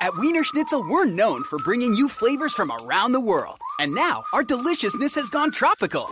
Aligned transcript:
At 0.00 0.16
Wiener 0.16 0.44
Schnitzel, 0.44 0.88
we're 0.88 1.06
known 1.06 1.42
for 1.42 1.58
bringing 1.58 1.92
you 1.92 2.08
flavors 2.08 2.52
from 2.52 2.70
around 2.70 3.10
the 3.10 3.20
world. 3.20 3.58
And 3.80 3.92
now, 3.92 4.22
our 4.32 4.44
deliciousness 4.44 5.16
has 5.16 5.28
gone 5.28 5.50
tropical. 5.50 6.08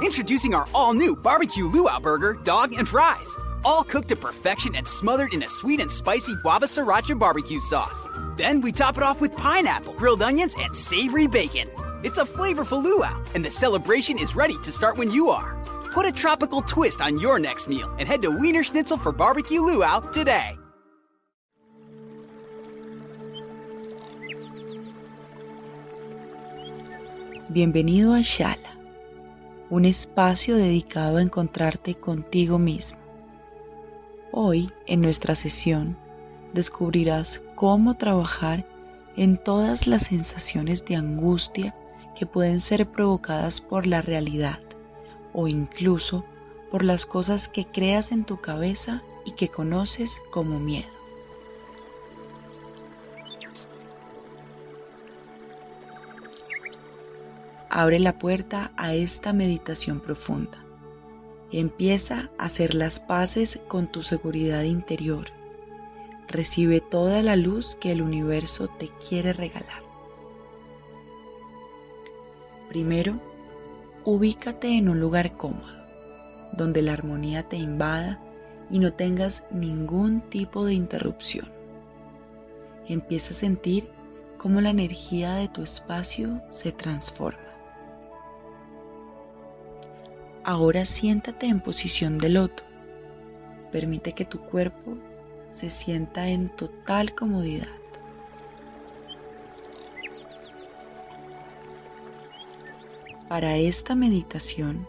Introducing 0.00 0.54
our 0.54 0.68
all 0.72 0.94
new 0.94 1.16
barbecue 1.16 1.66
luau 1.66 1.98
burger, 1.98 2.34
dog, 2.44 2.72
and 2.72 2.88
fries. 2.88 3.36
All 3.64 3.82
cooked 3.82 4.08
to 4.10 4.16
perfection 4.16 4.76
and 4.76 4.86
smothered 4.86 5.34
in 5.34 5.42
a 5.42 5.48
sweet 5.48 5.80
and 5.80 5.90
spicy 5.90 6.36
guava 6.36 6.66
sriracha 6.66 7.18
barbecue 7.18 7.58
sauce. 7.58 8.06
Then 8.36 8.60
we 8.60 8.70
top 8.70 8.96
it 8.96 9.02
off 9.02 9.20
with 9.20 9.36
pineapple, 9.36 9.94
grilled 9.94 10.22
onions, 10.22 10.54
and 10.56 10.76
savory 10.76 11.26
bacon. 11.26 11.68
It's 12.04 12.18
a 12.18 12.24
flavorful 12.24 12.80
luau, 12.80 13.20
and 13.34 13.44
the 13.44 13.50
celebration 13.50 14.20
is 14.20 14.36
ready 14.36 14.56
to 14.58 14.70
start 14.70 14.98
when 14.98 15.10
you 15.10 15.30
are. 15.30 15.60
Put 15.92 16.06
a 16.06 16.12
tropical 16.12 16.62
twist 16.62 17.00
on 17.00 17.18
your 17.18 17.40
next 17.40 17.66
meal 17.66 17.92
and 17.98 18.06
head 18.06 18.22
to 18.22 18.30
Wiener 18.30 18.62
Schnitzel 18.62 18.98
for 18.98 19.10
barbecue 19.10 19.60
luau 19.60 19.98
today. 19.98 20.56
Bienvenido 27.48 28.12
a 28.12 28.22
Shala, 28.22 28.76
un 29.70 29.84
espacio 29.84 30.56
dedicado 30.56 31.18
a 31.18 31.22
encontrarte 31.22 31.94
contigo 31.94 32.58
mismo. 32.58 32.98
Hoy, 34.32 34.72
en 34.86 35.00
nuestra 35.00 35.36
sesión, 35.36 35.96
descubrirás 36.54 37.40
cómo 37.54 37.96
trabajar 37.96 38.66
en 39.16 39.38
todas 39.38 39.86
las 39.86 40.02
sensaciones 40.06 40.84
de 40.86 40.96
angustia 40.96 41.76
que 42.16 42.26
pueden 42.26 42.60
ser 42.60 42.90
provocadas 42.90 43.60
por 43.60 43.86
la 43.86 44.02
realidad 44.02 44.58
o 45.32 45.46
incluso 45.46 46.24
por 46.72 46.82
las 46.82 47.06
cosas 47.06 47.48
que 47.48 47.64
creas 47.64 48.10
en 48.10 48.24
tu 48.24 48.40
cabeza 48.40 49.04
y 49.24 49.32
que 49.32 49.50
conoces 49.50 50.20
como 50.32 50.58
miedo. 50.58 50.95
Abre 57.68 57.98
la 57.98 58.18
puerta 58.18 58.70
a 58.76 58.94
esta 58.94 59.32
meditación 59.32 60.00
profunda. 60.00 60.58
Empieza 61.50 62.30
a 62.38 62.44
hacer 62.44 62.74
las 62.74 63.00
paces 63.00 63.58
con 63.66 63.88
tu 63.88 64.02
seguridad 64.02 64.62
interior. 64.62 65.26
Recibe 66.28 66.80
toda 66.80 67.22
la 67.22 67.36
luz 67.36 67.76
que 67.80 67.92
el 67.92 68.02
universo 68.02 68.68
te 68.68 68.90
quiere 69.08 69.32
regalar. 69.32 69.82
Primero, 72.68 73.20
ubícate 74.04 74.68
en 74.76 74.88
un 74.88 75.00
lugar 75.00 75.36
cómodo, 75.36 75.76
donde 76.52 76.82
la 76.82 76.92
armonía 76.92 77.44
te 77.48 77.56
invada 77.56 78.20
y 78.70 78.78
no 78.78 78.92
tengas 78.92 79.42
ningún 79.50 80.20
tipo 80.30 80.64
de 80.64 80.74
interrupción. 80.74 81.48
Empieza 82.88 83.30
a 83.30 83.34
sentir 83.34 83.88
cómo 84.36 84.60
la 84.60 84.70
energía 84.70 85.34
de 85.34 85.48
tu 85.48 85.62
espacio 85.62 86.40
se 86.50 86.72
transforma. 86.72 87.45
Ahora 90.48 90.84
siéntate 90.84 91.46
en 91.46 91.58
posición 91.58 92.18
de 92.18 92.28
loto. 92.28 92.62
Permite 93.72 94.12
que 94.12 94.24
tu 94.24 94.38
cuerpo 94.38 94.96
se 95.56 95.70
sienta 95.70 96.28
en 96.28 96.50
total 96.50 97.16
comodidad. 97.16 97.66
Para 103.28 103.56
esta 103.56 103.96
meditación 103.96 104.86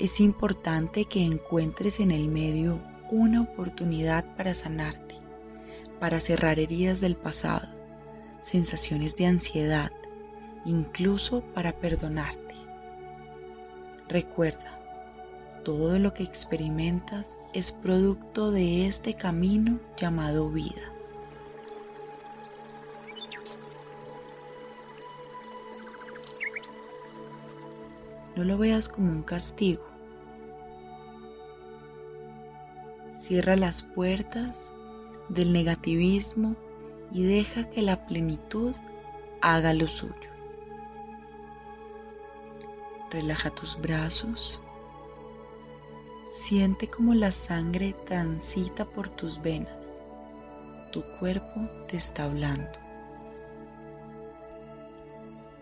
es 0.00 0.20
importante 0.20 1.04
que 1.04 1.22
encuentres 1.22 2.00
en 2.00 2.10
el 2.10 2.26
medio 2.28 2.80
una 3.10 3.42
oportunidad 3.42 4.24
para 4.36 4.54
sanarte, 4.54 5.16
para 6.00 6.18
cerrar 6.20 6.58
heridas 6.58 7.00
del 7.00 7.14
pasado, 7.14 7.68
sensaciones 8.44 9.16
de 9.16 9.26
ansiedad, 9.26 9.92
incluso 10.64 11.42
para 11.52 11.72
perdonarte. 11.72 12.54
Recuerda, 14.08 14.80
todo 15.64 15.98
lo 15.98 16.12
que 16.12 16.22
experimentas 16.22 17.38
es 17.54 17.72
producto 17.72 18.50
de 18.50 18.86
este 18.86 19.14
camino 19.14 19.80
llamado 19.96 20.50
vida. 20.50 20.92
No 28.36 28.44
lo 28.44 28.58
veas 28.58 28.88
como 28.88 29.10
un 29.10 29.22
castigo. 29.22 29.84
Cierra 33.22 33.56
las 33.56 33.82
puertas 33.82 34.54
del 35.30 35.52
negativismo 35.52 36.56
y 37.10 37.22
deja 37.22 37.70
que 37.70 37.80
la 37.80 38.06
plenitud 38.06 38.74
haga 39.40 39.72
lo 39.72 39.88
suyo. 39.88 40.14
Relaja 43.10 43.50
tus 43.50 43.80
brazos 43.80 44.60
Siente 46.44 46.88
como 46.88 47.14
la 47.14 47.32
sangre 47.32 47.94
transita 48.04 48.84
por 48.84 49.08
tus 49.08 49.40
venas. 49.40 49.88
Tu 50.92 51.02
cuerpo 51.18 51.70
te 51.88 51.96
está 51.96 52.24
hablando. 52.24 52.78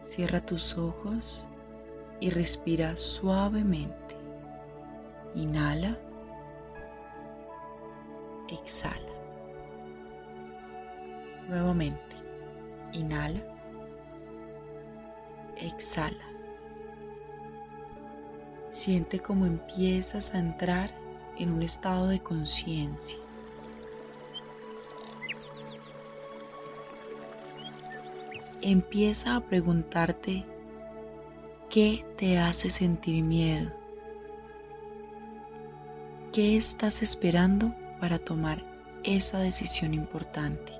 Cierra 0.09 0.44
tus 0.44 0.76
ojos 0.76 1.47
y 2.19 2.31
respira 2.31 2.97
suavemente. 2.97 4.16
Inhala. 5.37 5.97
Exhala. 8.49 9.12
Nuevamente. 11.49 12.16
Inhala. 12.93 13.41
Exhala. 15.59 16.31
Siente 18.82 19.20
como 19.20 19.47
empiezas 19.47 20.34
a 20.34 20.41
entrar 20.41 20.91
en 21.38 21.53
un 21.53 21.62
estado 21.62 22.09
de 22.09 22.19
conciencia. 22.19 23.16
Empieza 28.61 29.37
a 29.37 29.40
preguntarte 29.40 30.44
qué 31.70 32.05
te 32.19 32.40
hace 32.40 32.70
sentir 32.70 33.23
miedo. 33.23 33.70
¿Qué 36.32 36.56
estás 36.56 37.02
esperando 37.02 37.73
para 38.00 38.19
tomar 38.19 38.64
esa 39.05 39.38
decisión 39.38 39.94
importante? 39.94 40.73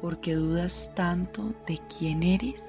¿Por 0.00 0.20
qué 0.20 0.34
dudas 0.34 0.92
tanto 0.94 1.52
de 1.66 1.80
quién 1.98 2.22
eres? 2.22 2.62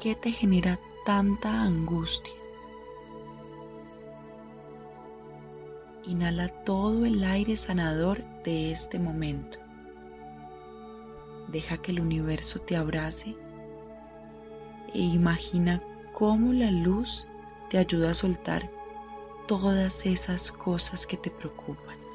¿Qué 0.00 0.14
te 0.14 0.30
genera 0.30 0.78
tanta 1.04 1.60
angustia? 1.60 2.32
Inhala 6.06 6.48
todo 6.62 7.04
el 7.04 7.24
aire 7.24 7.56
sanador 7.56 8.22
de 8.44 8.70
este 8.70 9.00
momento. 9.00 9.58
Deja 11.48 11.78
que 11.78 11.90
el 11.90 11.98
universo 11.98 12.60
te 12.60 12.76
abrace 12.76 13.34
e 14.94 15.00
imagina 15.00 15.82
cómo 16.12 16.52
la 16.52 16.70
luz 16.70 17.26
te 17.68 17.78
ayuda 17.78 18.12
a 18.12 18.14
soltar 18.14 18.70
todas 19.48 20.06
esas 20.06 20.52
cosas 20.52 21.08
que 21.08 21.16
te 21.16 21.30
preocupan. 21.30 22.07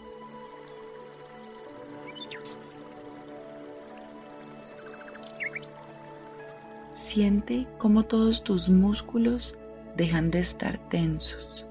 Siente 7.14 7.68
cómo 7.78 8.06
todos 8.06 8.44
tus 8.44 8.70
músculos 8.70 9.56
dejan 9.96 10.32
de 10.32 10.40
estar 10.40 10.80
tensos. 10.90 11.64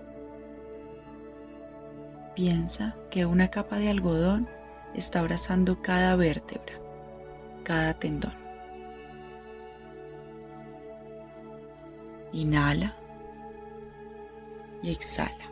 Piensa 2.36 2.94
que 3.10 3.26
una 3.26 3.48
capa 3.48 3.78
de 3.78 3.90
algodón 3.90 4.48
está 4.94 5.18
abrazando 5.18 5.82
cada 5.82 6.14
vértebra, 6.14 6.74
cada 7.64 7.94
tendón. 7.94 8.34
Inhala 12.32 12.94
y 14.80 14.92
exhala. 14.92 15.50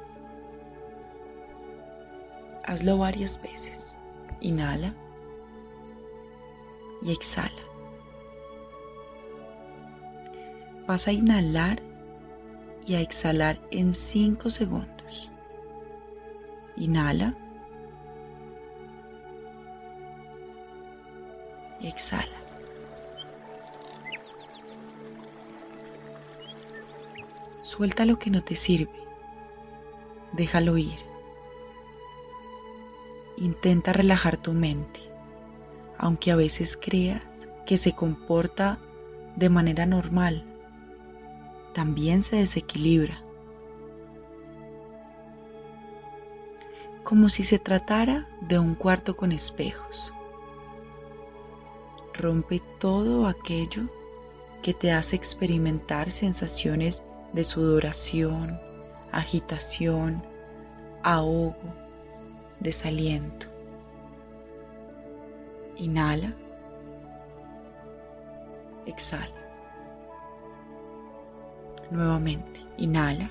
Hazlo 2.62 2.96
varias 2.96 3.42
veces. 3.42 3.92
Inhala 4.40 4.94
y 7.02 7.10
exhala. 7.10 7.69
Vas 10.90 11.06
a 11.06 11.12
inhalar 11.12 11.80
y 12.84 12.96
a 12.96 13.00
exhalar 13.00 13.60
en 13.70 13.94
5 13.94 14.50
segundos. 14.50 15.30
Inhala. 16.76 17.32
Y 21.78 21.86
exhala. 21.86 22.36
Suelta 27.62 28.04
lo 28.04 28.18
que 28.18 28.30
no 28.30 28.42
te 28.42 28.56
sirve. 28.56 28.90
Déjalo 30.32 30.76
ir. 30.76 30.98
Intenta 33.36 33.92
relajar 33.92 34.38
tu 34.38 34.54
mente, 34.54 34.98
aunque 35.98 36.32
a 36.32 36.34
veces 36.34 36.76
creas 36.76 37.22
que 37.64 37.76
se 37.76 37.92
comporta 37.92 38.80
de 39.36 39.48
manera 39.48 39.86
normal 39.86 40.49
también 41.72 42.22
se 42.22 42.36
desequilibra. 42.36 43.22
Como 47.04 47.28
si 47.28 47.44
se 47.44 47.58
tratara 47.58 48.28
de 48.40 48.58
un 48.58 48.74
cuarto 48.74 49.16
con 49.16 49.32
espejos. 49.32 50.12
Rompe 52.14 52.60
todo 52.78 53.26
aquello 53.26 53.84
que 54.62 54.74
te 54.74 54.92
hace 54.92 55.16
experimentar 55.16 56.12
sensaciones 56.12 57.02
de 57.32 57.44
sudoración, 57.44 58.60
agitación, 59.10 60.22
ahogo, 61.02 61.56
desaliento. 62.60 63.46
Inhala. 65.76 66.34
Exhala. 68.86 69.39
Nuevamente, 71.90 72.60
inhala 72.78 73.30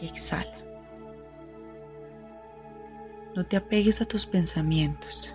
y 0.00 0.06
exhala. 0.06 0.56
No 3.34 3.44
te 3.44 3.56
apegues 3.56 4.00
a 4.00 4.06
tus 4.06 4.24
pensamientos. 4.24 5.32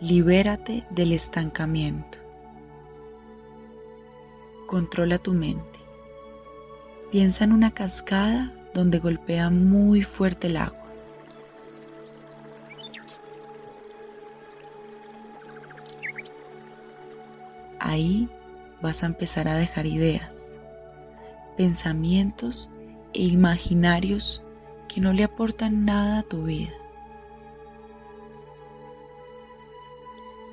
Libérate 0.00 0.84
del 0.90 1.12
estancamiento. 1.12 2.18
Controla 4.66 5.18
tu 5.18 5.32
mente. 5.32 5.78
Piensa 7.12 7.44
en 7.44 7.52
una 7.52 7.70
cascada 7.70 8.52
donde 8.74 8.98
golpea 8.98 9.48
muy 9.50 10.02
fuerte 10.02 10.48
el 10.48 10.56
agua. 10.56 10.82
Ahí 17.78 18.28
vas 18.82 19.02
a 19.02 19.06
empezar 19.06 19.46
a 19.48 19.54
dejar 19.54 19.86
ideas, 19.86 20.30
pensamientos 21.56 22.68
e 23.14 23.22
imaginarios 23.22 24.42
que 24.88 25.00
no 25.00 25.12
le 25.12 25.24
aportan 25.24 25.84
nada 25.84 26.18
a 26.18 26.22
tu 26.24 26.44
vida. 26.44 26.72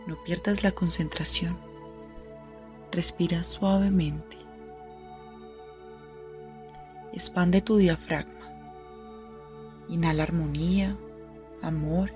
No 0.05 0.15
pierdas 0.23 0.63
la 0.63 0.71
concentración. 0.71 1.57
Respira 2.91 3.43
suavemente. 3.43 4.37
Expande 7.13 7.61
tu 7.61 7.77
diafragma. 7.77 8.51
Inhala 9.89 10.23
armonía, 10.23 10.95
amor 11.61 12.11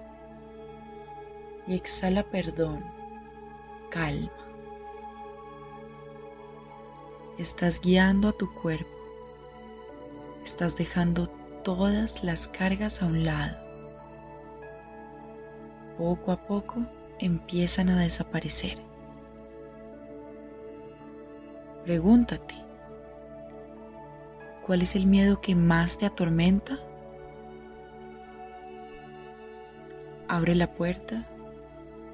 y 1.68 1.76
exhala 1.76 2.24
perdón, 2.24 2.84
calma. 3.90 4.53
Estás 7.40 7.82
guiando 7.82 8.28
a 8.28 8.34
tu 8.34 8.54
cuerpo. 8.54 8.92
Estás 10.46 10.78
dejando 10.78 11.30
todas 11.64 12.24
las 12.24 12.48
cargas 12.48 13.02
a 13.02 13.08
un 13.08 13.26
lado. 13.26 13.58
Poco 15.98 16.32
a 16.32 16.38
poco 16.38 16.86
empiezan 17.18 17.90
a 17.90 18.00
desaparecer. 18.00 18.78
Pregúntate, 21.86 22.54
¿cuál 24.68 24.84
es 24.84 24.94
el 24.94 25.08
miedo 25.08 25.42
que 25.42 25.56
más 25.56 25.98
te 25.98 26.06
atormenta? 26.06 26.78
Abre 30.28 30.54
la 30.54 30.72
puerta 30.72 31.26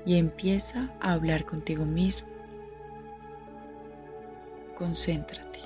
y 0.06 0.15
empieza 0.15 0.89
a 1.01 1.12
hablar 1.12 1.44
contigo 1.44 1.83
mismo. 1.83 2.38
Concéntrate. 4.79 5.59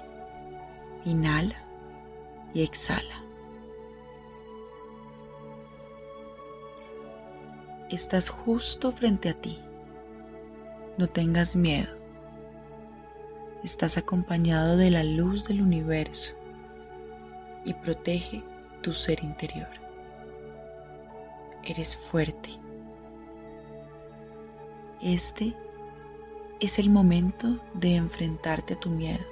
Inhala 1.05 1.55
y 2.51 2.63
exhala. 2.63 3.23
Estás 7.91 8.29
justo 8.29 8.91
frente 8.91 9.29
a 9.29 9.35
ti. 9.35 9.59
No 10.97 11.07
tengas 11.07 11.55
miedo. 11.55 11.95
Estás 13.63 13.97
acompañado 13.97 14.77
de 14.77 14.89
la 14.89 15.03
luz 15.03 15.45
del 15.47 15.61
universo 15.61 16.33
y 17.65 17.73
protege 17.75 18.43
tu 18.81 18.93
ser 18.93 19.23
interior. 19.23 19.69
Eres 21.63 21.95
fuerte. 22.09 22.49
Este 25.01 25.55
es 26.65 26.79
el 26.79 26.89
momento 26.89 27.59
de 27.73 27.95
enfrentarte 27.95 28.75
a 28.75 28.79
tu 28.79 28.89
miedo. 28.89 29.25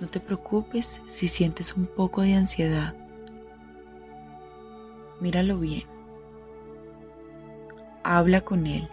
No 0.00 0.08
te 0.08 0.18
preocupes 0.18 0.98
si 1.08 1.28
sientes 1.28 1.74
un 1.76 1.86
poco 1.86 2.22
de 2.22 2.34
ansiedad. 2.34 2.94
Míralo 5.20 5.58
bien. 5.58 5.84
Habla 8.02 8.40
con 8.40 8.66
él. 8.66 8.88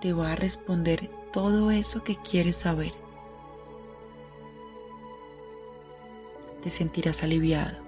Te 0.00 0.14
va 0.14 0.32
a 0.32 0.36
responder 0.36 1.10
todo 1.30 1.70
eso 1.70 2.02
que 2.04 2.16
quieres 2.16 2.56
saber. 2.56 2.92
Te 6.62 6.70
sentirás 6.70 7.22
aliviado. 7.22 7.87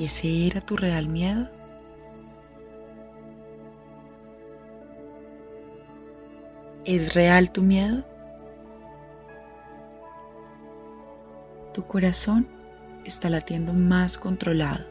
¿Ese 0.00 0.46
era 0.46 0.62
tu 0.62 0.78
real 0.78 1.08
miedo? 1.08 1.46
¿Es 6.86 7.12
real 7.12 7.50
tu 7.52 7.60
miedo? 7.60 8.02
Tu 11.74 11.84
corazón 11.84 12.48
está 13.04 13.28
latiendo 13.28 13.74
más 13.74 14.16
controlado. 14.16 14.86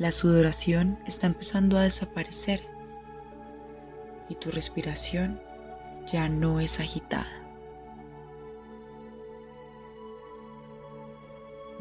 La 0.00 0.10
sudoración 0.10 0.98
está 1.06 1.28
empezando 1.28 1.78
a 1.78 1.82
desaparecer 1.82 2.62
y 4.28 4.34
tu 4.34 4.50
respiración 4.50 5.40
ya 6.12 6.28
no 6.28 6.58
es 6.58 6.80
agitada. 6.80 7.41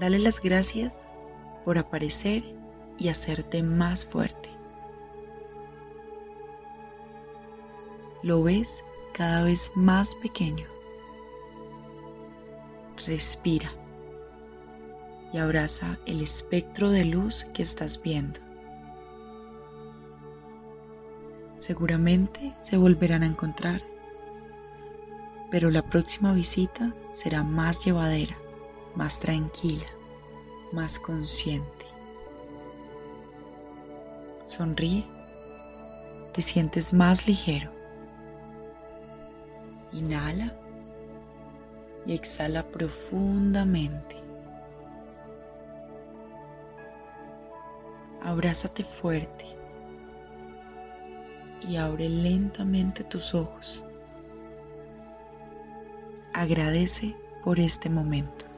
Dale 0.01 0.17
las 0.17 0.41
gracias 0.41 0.91
por 1.63 1.77
aparecer 1.77 2.43
y 2.98 3.10
hacerte 3.10 3.62
más 3.62 4.03
fuerte. 4.03 4.50
Lo 8.24 8.41
ves 8.41 8.84
cada 9.13 9.43
vez 9.43 9.72
más 9.75 10.15
pequeño. 10.15 10.65
Respira 13.05 13.72
y 15.34 15.38
abraza 15.38 16.00
el 16.08 16.22
espectro 16.22 16.89
de 16.89 17.05
luz 17.05 17.46
que 17.53 17.62
estás 17.62 18.01
viendo. 18.01 18.39
Seguramente 21.60 22.55
se 22.63 22.75
volverán 22.75 23.22
a 23.22 23.27
encontrar, 23.27 23.84
pero 25.51 25.70
la 25.70 25.84
próxima 25.84 26.34
visita 26.34 26.91
será 27.13 27.43
más 27.43 27.86
llevadera, 27.86 28.36
más 28.95 29.19
tranquila, 29.19 29.88
más 30.71 31.00
consciente. 31.00 31.86
Sonríe, 34.45 35.05
te 36.33 36.41
sientes 36.41 36.93
más 36.93 37.25
ligero. 37.27 37.71
Inhala 39.93 40.53
y 42.05 42.13
exhala 42.13 42.63
profundamente. 42.63 44.15
Abrázate 48.24 48.83
fuerte 48.83 49.45
y 51.67 51.75
abre 51.75 52.10
lentamente 52.10 53.03
tus 53.03 53.33
ojos. 53.33 53.83
Agradece 56.33 57.15
por 57.43 57.60
este 57.60 57.89
momento. 57.89 58.50